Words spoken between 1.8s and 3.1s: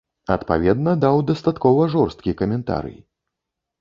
жорсткі каментарый.